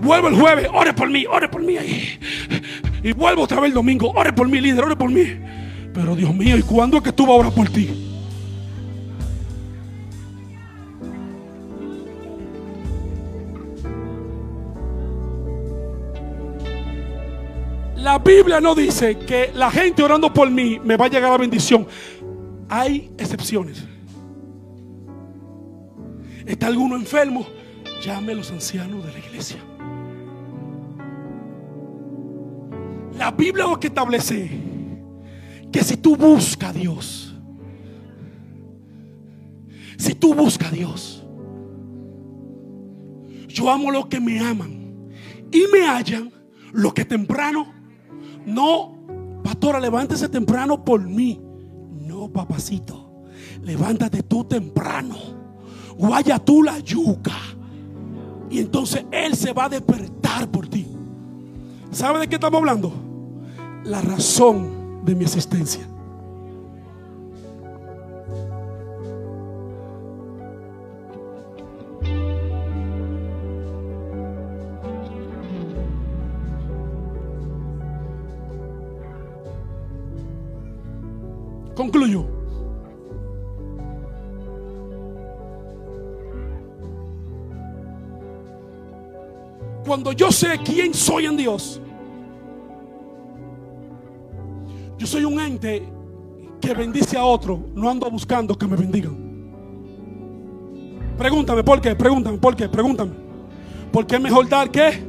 [0.01, 2.17] Vuelvo el jueves, ore por mí, ore por mí ahí.
[3.03, 5.25] Y vuelvo otra vez el domingo, ore por mí, líder, ore por mí.
[5.93, 8.06] Pero Dios mío, ¿y cuándo es que tú vas a orar por ti?
[18.07, 21.39] La Biblia no dice que la gente orando por mí me va a llegar la
[21.39, 21.89] bendición.
[22.69, 23.83] Hay excepciones.
[26.47, 27.45] ¿Está alguno enfermo?
[28.01, 29.59] Llame a los ancianos de la iglesia.
[33.19, 34.53] La Biblia lo que establece
[35.73, 37.35] que si tú buscas a Dios,
[39.99, 41.27] si tú buscas a Dios,
[43.49, 45.11] yo amo los que me aman
[45.51, 46.31] y me hallan
[46.73, 47.75] los que temprano
[48.47, 48.95] no,
[49.43, 51.41] pastora, levántese temprano por mí.
[52.01, 53.25] No, papacito,
[53.63, 55.17] levántate tú temprano.
[55.99, 57.37] Guaya tú la yuca.
[58.49, 60.87] Y entonces Él se va a despertar por ti.
[61.91, 62.93] ¿Sabe de qué estamos hablando?
[63.85, 65.87] La razón de mi existencia.
[81.87, 82.25] Concluyo.
[89.87, 91.81] Cuando yo sé quién soy en Dios,
[94.99, 95.89] yo soy un ente
[96.61, 99.17] que bendice a otro, no ando buscando que me bendigan.
[101.17, 103.13] Pregúntame por qué, pregúntame por qué, pregúntame.
[103.93, 105.05] ¿Por qué mejor dar qué?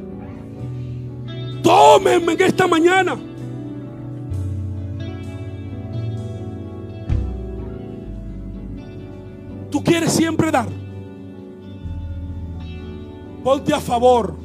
[1.60, 3.27] Tómenme en esta mañana.
[9.88, 10.68] Tú quieres siempre dar.
[13.42, 14.36] Ponte a favor.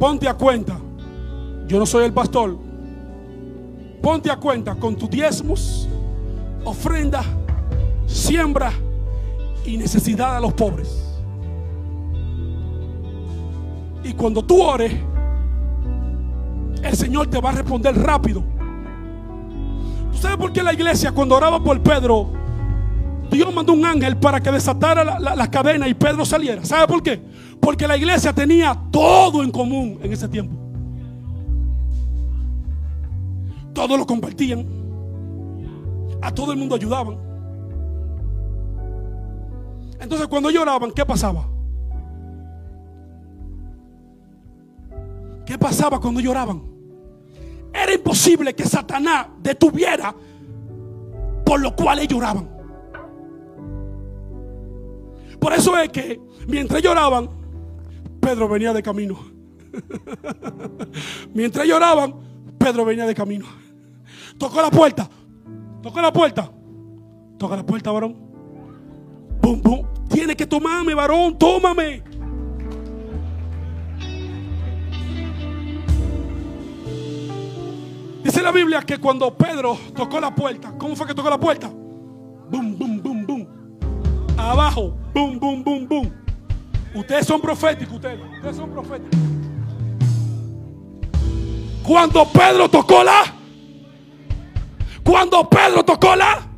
[0.00, 0.78] Ponte a cuenta.
[1.66, 2.56] Yo no soy el pastor.
[4.00, 5.86] Ponte a cuenta con tus diezmos,
[6.64, 7.22] ofrenda,
[8.06, 8.72] siembra
[9.66, 11.12] y necesidad a los pobres.
[14.02, 14.94] Y cuando tú ores,
[16.82, 18.42] el Señor te va a responder rápido.
[20.10, 22.43] ¿Tú sabes por qué la iglesia cuando oraba por Pedro,
[23.30, 26.64] Dios mandó un ángel para que desatara la, la y Pedro saliera?
[26.64, 27.20] ¿Sabe por qué?
[27.60, 30.56] Porque la iglesia tenía todo en común en ese tiempo.
[33.72, 34.66] Todos lo compartían.
[36.22, 37.18] A todo el mundo ayudaban.
[40.00, 41.48] Entonces cuando lloraban, ¿qué pasaba?
[45.44, 46.62] ¿Qué pasaba cuando lloraban?
[47.72, 50.14] Era imposible que Satanás detuviera
[51.44, 52.53] por lo cual ellos lloraban.
[55.44, 56.18] Por eso es que
[56.48, 57.28] mientras lloraban,
[58.18, 59.18] Pedro venía de camino.
[61.34, 62.14] mientras lloraban,
[62.56, 63.44] Pedro venía de camino.
[64.38, 65.06] Tocó la puerta.
[65.82, 66.50] Tocó la puerta.
[67.38, 68.16] Toca la puerta, varón.
[69.42, 69.86] Bum, bum.
[70.08, 71.38] Tiene que tomarme, varón.
[71.38, 72.02] Tómame.
[78.22, 81.68] Dice la Biblia que cuando Pedro tocó la puerta, ¿cómo fue que tocó la puerta?
[81.68, 83.46] Bum, bum, bum, bum.
[84.38, 86.10] Abajo, bum, bum, bum, bum.
[86.94, 88.20] Ustedes son proféticos, ustedes.
[88.36, 89.18] Ustedes son proféticos.
[91.82, 93.34] Cuando Pedro tocó la.
[95.02, 96.50] Cuando Pedro tocó la.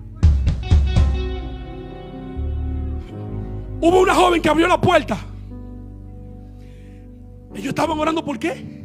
[3.81, 5.19] Hubo una joven que abrió la puerta.
[7.55, 8.85] Ellos estaban orando por qué?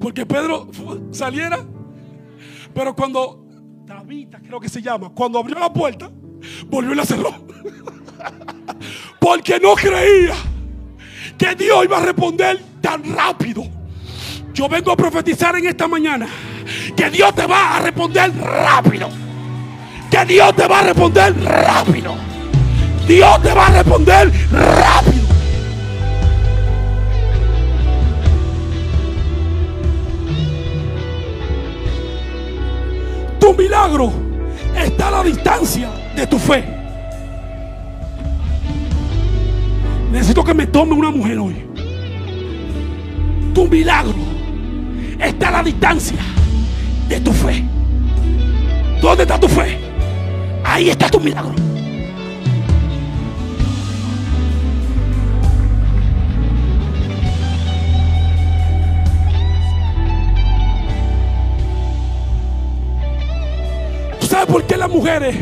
[0.00, 0.68] Porque Pedro
[1.10, 1.58] saliera.
[2.74, 3.46] Pero cuando
[3.86, 6.10] Tabita creo que se llama, cuando abrió la puerta,
[6.66, 7.30] volvió y la cerró.
[9.20, 10.34] Porque no creía
[11.36, 13.64] que Dios iba a responder tan rápido.
[14.52, 16.28] Yo vengo a profetizar en esta mañana
[16.96, 19.08] que Dios te va a responder rápido.
[20.10, 22.14] Que Dios te va a responder rápido.
[23.06, 25.20] Dios te va a responder rápido.
[33.38, 34.12] Tu milagro
[34.76, 36.79] está a la distancia de tu fe.
[40.10, 41.64] Necesito que me tome una mujer hoy.
[43.54, 44.14] Tu milagro
[45.20, 46.18] está a la distancia
[47.08, 47.64] de tu fe.
[49.00, 49.78] ¿Dónde está tu fe?
[50.64, 51.54] Ahí está tu milagro.
[64.20, 65.36] ¿Tú sabes por qué las mujeres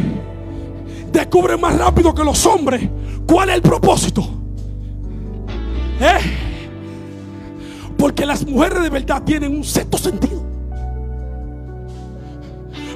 [1.10, 2.86] descubren más rápido que los hombres
[3.26, 4.37] cuál es el propósito?
[6.00, 6.18] ¿Eh?
[7.96, 10.44] Porque las mujeres de verdad tienen un sexto sentido.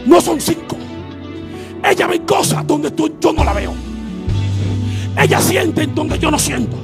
[0.07, 0.76] No son cinco.
[1.84, 3.74] Ellas ven cosas donde tú, yo no la veo.
[5.18, 6.76] Ellas sienten donde yo no siento.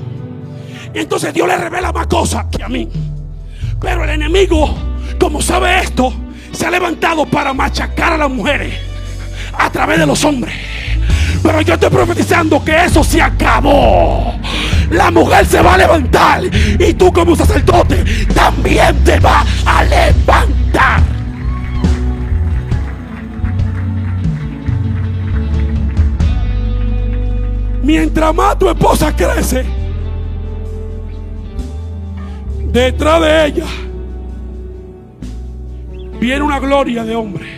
[0.94, 2.88] Y entonces Dios le revela más cosas que a mí.
[3.80, 4.74] Pero el enemigo,
[5.20, 6.12] como sabe esto,
[6.52, 8.74] se ha levantado para machacar a las mujeres
[9.52, 10.54] a través de los hombres.
[11.42, 14.34] Pero yo estoy profetizando que eso se acabó.
[14.90, 16.42] La mujer se va a levantar
[16.78, 21.02] y tú como sacerdote también te va a levantar.
[27.82, 29.64] Mientras más tu esposa crece,
[32.72, 33.66] detrás de ella
[36.20, 37.57] viene una gloria de hombre.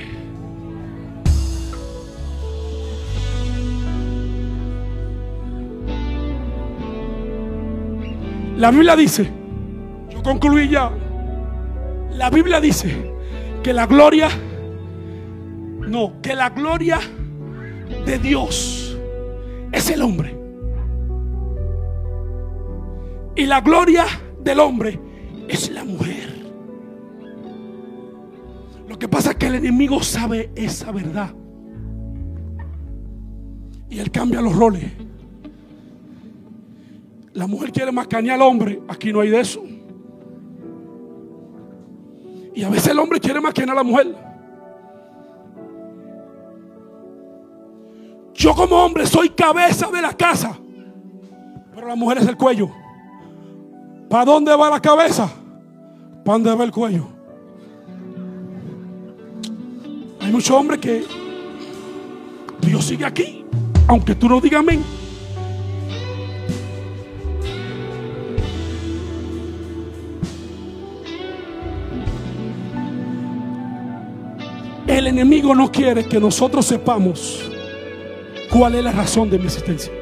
[8.61, 9.27] La Biblia dice,
[10.11, 10.91] yo concluí ya,
[12.13, 13.11] la Biblia dice
[13.63, 14.29] que la gloria,
[15.89, 17.01] no, que la gloria
[18.05, 18.99] de Dios
[19.73, 20.39] es el hombre.
[23.35, 24.05] Y la gloria
[24.45, 25.01] del hombre
[25.49, 26.29] es la mujer.
[28.87, 31.33] Lo que pasa es que el enemigo sabe esa verdad.
[33.89, 34.85] Y él cambia los roles.
[37.33, 38.83] La mujer quiere mascanear al hombre.
[38.89, 39.63] Aquí no hay de eso.
[42.55, 44.15] Y a veces el hombre quiere mascanear a la mujer.
[48.35, 50.59] Yo como hombre soy cabeza de la casa,
[51.75, 52.71] pero la mujer es el cuello.
[54.09, 55.31] ¿Para dónde va la cabeza?
[56.25, 57.07] ¿Para dónde va el cuello?
[60.21, 61.05] Hay muchos hombres que
[62.63, 63.45] Dios sigue aquí,
[63.87, 64.83] aunque tú no digas amén.
[75.11, 77.51] Enemigo no quiere que nosotros sepamos
[78.51, 79.93] cuál es la razón de mi existencia.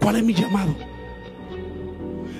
[0.00, 0.74] ¿Cuál es mi llamado?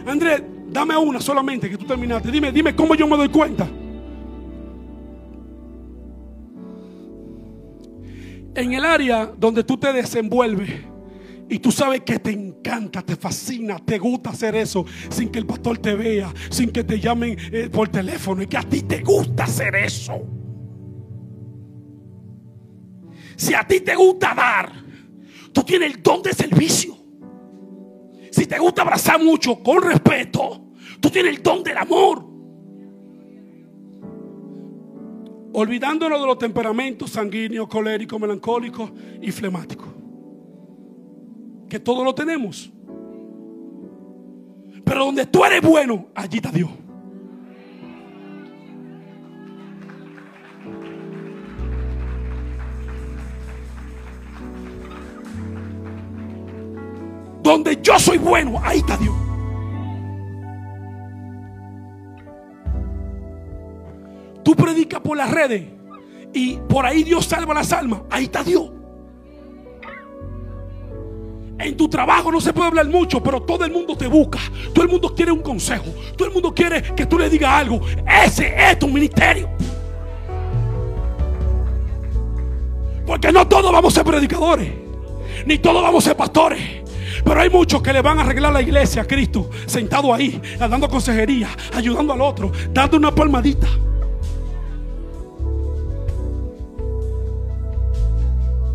[0.06, 2.30] Andrés, dame una solamente que tú terminaste.
[2.30, 3.68] Dime, dime cómo yo me doy cuenta.
[8.54, 10.70] En el área donde tú te desenvuelves
[11.48, 15.46] y tú sabes que te encanta, te fascina, te gusta hacer eso sin que el
[15.46, 19.02] pastor te vea, sin que te llamen eh, por teléfono y que a ti te
[19.02, 20.39] gusta hacer eso.
[23.40, 24.70] Si a ti te gusta dar,
[25.50, 26.94] tú tienes el don de servicio.
[28.30, 30.66] Si te gusta abrazar mucho con respeto,
[31.00, 32.22] tú tienes el don del amor.
[35.54, 39.88] Olvidándonos de los temperamentos sanguíneos, coléricos, melancólicos y flemáticos.
[41.70, 42.70] Que todos lo tenemos.
[44.84, 46.68] Pero donde tú eres bueno, allí está Dios.
[57.50, 59.12] Donde yo soy bueno, ahí está Dios.
[64.44, 65.64] Tú predicas por las redes
[66.32, 68.02] y por ahí Dios salva las almas.
[68.08, 68.70] Ahí está Dios.
[71.58, 74.38] En tu trabajo no se puede hablar mucho, pero todo el mundo te busca.
[74.72, 75.86] Todo el mundo quiere un consejo.
[76.16, 77.80] Todo el mundo quiere que tú le digas algo.
[78.24, 79.50] Ese es tu ministerio.
[83.04, 84.72] Porque no todos vamos a ser predicadores.
[85.44, 86.79] Ni todos vamos a ser pastores.
[87.24, 90.88] Pero hay muchos que le van a arreglar la iglesia a Cristo, sentado ahí, dando
[90.88, 93.68] consejería, ayudando al otro, dando una palmadita.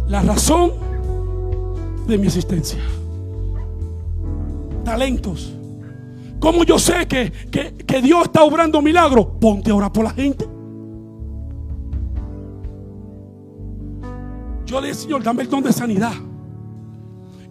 [0.07, 0.73] La razón
[2.07, 2.79] de mi existencia.
[4.83, 5.51] Talentos.
[6.39, 9.27] ¿Cómo yo sé que, que, que Dios está obrando milagros?
[9.41, 10.47] Ponte a orar por la gente.
[14.65, 16.13] Yo le dije, Señor, dame el don de sanidad.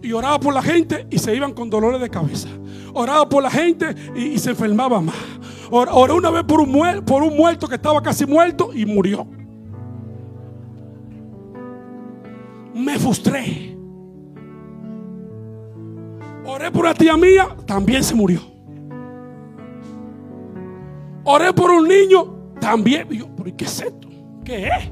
[0.05, 2.47] Y oraba por la gente y se iban con dolores de cabeza.
[2.93, 5.15] Oraba por la gente y, se enfermaba más.
[5.71, 9.25] Or- Oré una vez por un, muerto que estaba casi muerto y murió.
[12.75, 13.75] Me frustré.
[16.45, 18.41] Oré por una tía mía, también se murió.
[21.23, 23.07] Oré por un niño, también.
[23.09, 24.07] Y yo, ¿pero qué es esto?
[24.43, 24.85] ¿Qué es?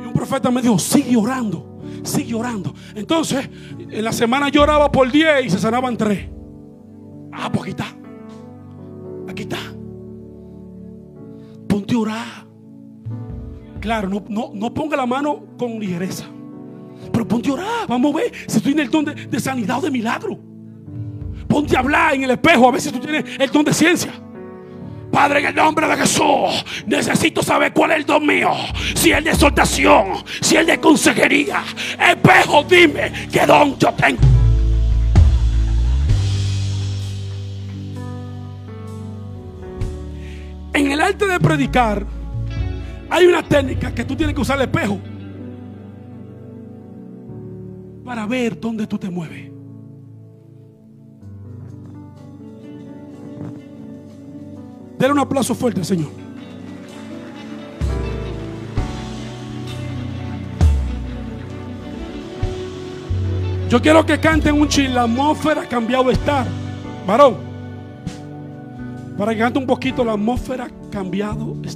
[0.00, 1.71] Y un profeta me dijo, sigue orando,
[2.02, 2.74] sigue orando.
[2.94, 3.48] Entonces,
[3.78, 6.28] en la semana yo oraba por 10 y se sanaban 3.
[7.32, 7.86] Ah, pues aquí está.
[9.28, 9.58] Aquí está.
[11.68, 12.46] Ponte a orar.
[13.80, 16.26] Claro, no, no, no ponga la mano con ligereza.
[17.12, 17.88] Pero ponte a orar.
[17.88, 20.38] Vamos a ver si tú tienes el don de, de sanidad o de milagro.
[21.48, 24.12] Ponte a hablar en el espejo a ver si tú tienes el don de ciencia.
[25.12, 28.50] Padre, en el nombre de Jesús, necesito saber cuál es el don mío.
[28.94, 31.62] Si es de exhortación, si es de consejería.
[32.00, 34.22] Espejo, dime qué don yo tengo.
[40.72, 42.06] En el arte de predicar,
[43.10, 44.98] hay una técnica que tú tienes que usar el espejo
[48.02, 49.51] para ver dónde tú te mueves.
[55.02, 56.10] Denle un aplauso fuerte al Señor.
[63.68, 64.94] Yo quiero que canten un ching.
[64.94, 66.46] La atmósfera ha cambiado estar.
[67.04, 67.34] Varón.
[69.18, 70.04] Para que cante un poquito.
[70.04, 71.68] La atmósfera cambiado de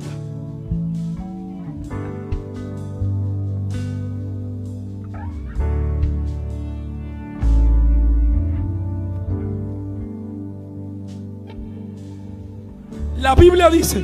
[13.27, 14.01] La Biblia dice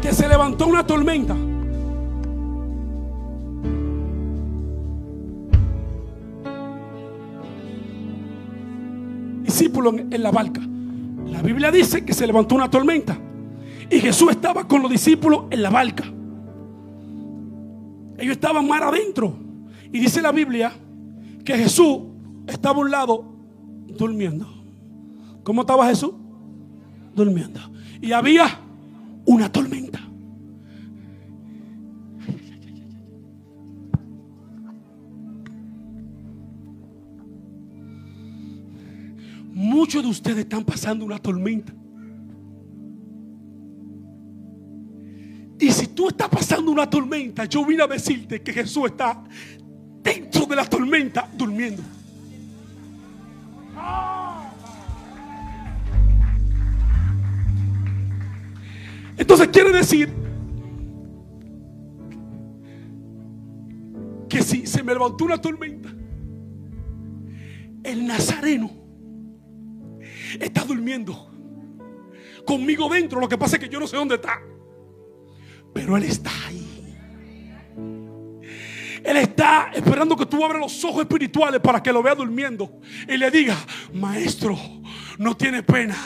[0.00, 1.34] que se levantó una tormenta.
[9.42, 10.60] Discípulos en, en la barca.
[11.26, 13.18] La Biblia dice que se levantó una tormenta.
[13.90, 16.04] Y Jesús estaba con los discípulos en la barca.
[18.16, 19.34] Ellos estaban mar adentro.
[19.92, 20.70] Y dice la Biblia
[21.44, 21.98] que Jesús
[22.46, 23.24] estaba a un lado
[23.88, 24.46] durmiendo.
[25.42, 26.12] ¿Cómo estaba Jesús?
[27.18, 27.60] durmiendo.
[28.00, 28.46] Y había
[29.26, 30.00] una tormenta.
[39.52, 41.74] Muchos de ustedes están pasando una tormenta.
[45.60, 49.24] Y si tú estás pasando una tormenta, yo vine a decirte que Jesús está
[50.00, 51.82] dentro de la tormenta durmiendo.
[59.18, 60.12] Entonces quiere decir
[64.28, 65.88] que si se me levantó una tormenta,
[67.82, 68.70] el nazareno
[70.38, 71.30] está durmiendo
[72.46, 73.20] conmigo dentro.
[73.20, 74.40] Lo que pasa es que yo no sé dónde está,
[75.74, 76.64] pero él está ahí.
[79.04, 83.16] Él está esperando que tú abras los ojos espirituales para que lo vea durmiendo y
[83.16, 83.56] le diga,
[83.94, 84.56] maestro,
[85.18, 85.96] no tiene pena.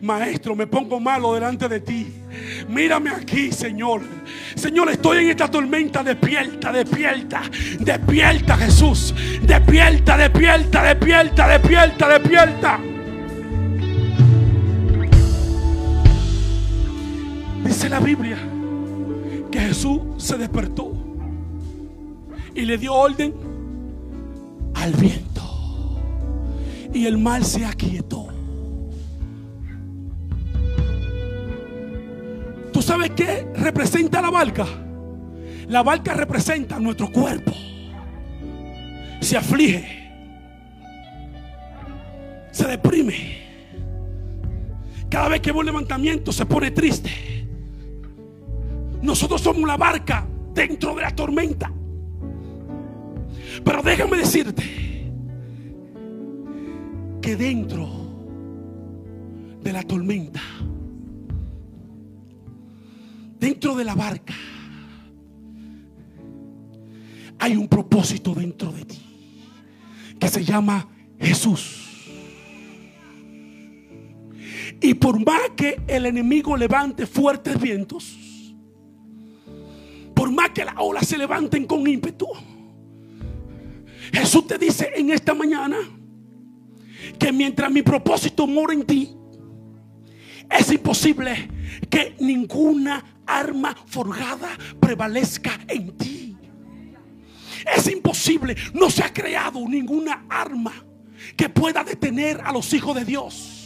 [0.00, 2.19] Maestro, me pongo malo delante de ti.
[2.68, 4.02] Mírame aquí, Señor.
[4.54, 6.02] Señor, estoy en esta tormenta.
[6.02, 7.42] Despierta, despierta,
[7.78, 9.14] despierta, Jesús.
[9.42, 12.80] Despierta, despierta, despierta, despierta, despierta.
[17.64, 18.38] Dice la Biblia
[19.50, 20.92] que Jesús se despertó
[22.54, 23.34] y le dio orden
[24.74, 25.42] al viento.
[26.92, 28.29] Y el mar se aquietó.
[32.90, 34.66] Sabes qué representa la barca?
[35.68, 37.52] La barca representa nuestro cuerpo.
[39.20, 40.10] Se aflige.
[42.50, 43.38] Se deprime.
[45.08, 47.10] Cada vez que ve un levantamiento se pone triste.
[49.02, 51.70] Nosotros somos la barca dentro de la tormenta.
[53.64, 54.64] Pero déjame decirte
[57.22, 57.88] que dentro
[59.62, 60.40] de la tormenta,
[63.40, 64.34] dentro de la barca,
[67.38, 68.98] hay un propósito dentro de ti
[70.18, 70.86] que se llama
[71.18, 71.86] Jesús.
[74.82, 78.54] Y por más que el enemigo levante fuertes vientos,
[80.14, 82.28] por más que las olas se levanten con ímpetu,
[84.12, 85.78] Jesús te dice en esta mañana
[87.18, 89.16] que mientras mi propósito mora en ti,
[90.50, 91.48] es imposible
[91.88, 93.04] que ninguna
[93.38, 96.36] arma forjada prevalezca en ti.
[97.76, 100.72] Es imposible, no se ha creado ninguna arma
[101.36, 103.56] que pueda detener a los hijos de Dios.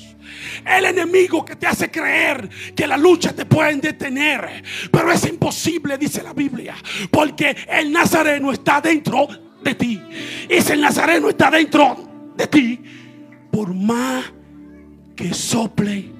[0.65, 4.63] El enemigo que te hace creer que la lucha te pueden detener.
[4.91, 6.75] Pero es imposible, dice la Biblia.
[7.11, 9.29] Porque el Nazareno está dentro
[9.63, 10.01] de ti.
[10.49, 12.81] Y si el Nazareno está dentro de ti,
[13.51, 14.25] por más
[15.17, 16.13] que soplen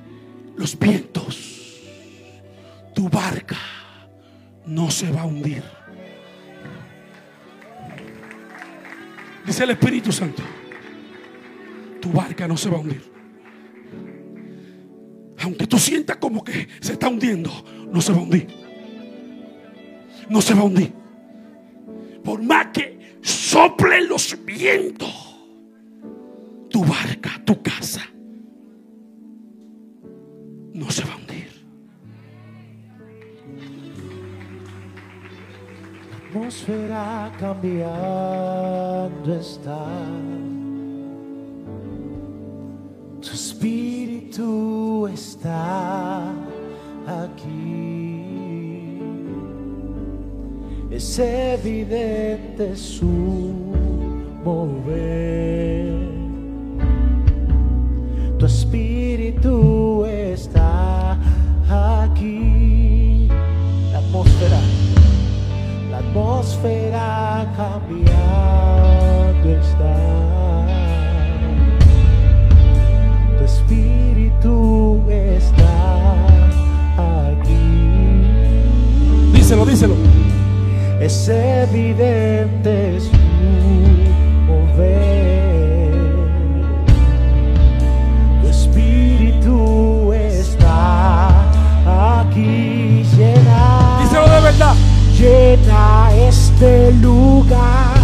[0.57, 1.54] los vientos,
[2.95, 3.59] tu barca
[4.67, 5.63] no se va a hundir.
[9.47, 10.43] Dice el Espíritu Santo,
[12.01, 13.13] tu barca no se va a hundir.
[15.43, 17.51] Aunque tú sientas como que se está hundiendo,
[17.93, 18.47] no se va a hundir.
[20.31, 20.93] No se va a hundir.
[22.23, 25.13] Por más que sople los vientos,
[26.71, 28.03] tu barca, tu casa,
[30.73, 31.24] no se va a hundir.
[36.35, 39.87] Atmósfera cambiando está.
[43.23, 46.33] Tu espíritu está
[47.07, 49.01] aquí.
[50.91, 53.07] Es evidente su
[54.45, 55.95] mover.
[58.39, 61.17] Tu espíritu está
[61.71, 62.34] aquí.
[66.15, 69.97] Atmósfera cambiando está.
[73.37, 75.75] Tu espíritu está
[77.33, 77.67] aquí.
[79.33, 79.97] Díselo, díselo.
[81.01, 83.17] Es evidente su
[84.47, 85.93] mover.
[88.41, 91.29] Tu espíritu está
[92.21, 93.05] aquí.
[93.17, 94.84] Llena, Díselo de verdad.
[95.25, 97.97] Llena este lugar,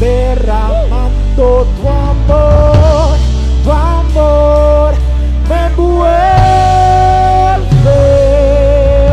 [0.00, 3.16] derramando tu amor,
[3.62, 4.94] tu amor
[5.48, 6.00] me envuelve.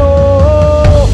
[0.01, 1.07] Oh,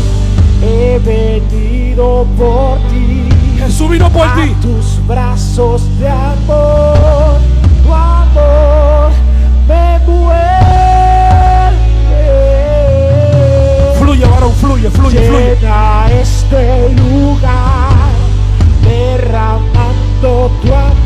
[0.62, 3.30] he venido por ti.
[3.60, 4.56] Jesús vino por a ti.
[4.62, 6.77] tus brazos de amor.
[14.78, 15.56] fluye, fluye, fluye.
[15.56, 18.12] Llena este lugar
[18.84, 20.97] derramando tu amor.